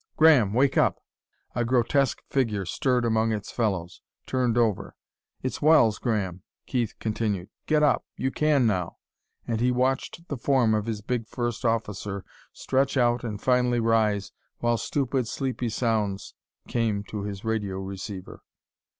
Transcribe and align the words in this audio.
Graham, 0.17 0.53
wake 0.55 0.79
up!" 0.79 0.99
A 1.53 1.63
grotesque 1.63 2.23
figure 2.27 2.65
stirred 2.65 3.05
among 3.05 3.31
its 3.31 3.51
fellows; 3.51 4.01
turned 4.25 4.57
over. 4.57 4.95
"It's 5.43 5.61
Wells, 5.61 5.99
Graham," 5.99 6.41
Keith 6.65 6.95
continued. 6.99 7.49
"Get 7.67 7.83
up; 7.83 8.03
you 8.17 8.31
can, 8.31 8.65
now!" 8.65 8.97
And 9.47 9.61
he 9.61 9.69
watched 9.71 10.27
the 10.27 10.37
form 10.37 10.73
of 10.73 10.87
his 10.87 11.01
big 11.03 11.27
first 11.27 11.63
officer 11.63 12.25
stretch 12.51 12.97
out 12.97 13.23
and 13.23 13.39
finally 13.39 13.79
rise, 13.79 14.31
while 14.57 14.75
stupid, 14.77 15.27
sleepy 15.27 15.69
sounds 15.69 16.33
came 16.67 17.03
to 17.03 17.21
his 17.21 17.45
radio 17.45 17.77
receiver. 17.77 18.41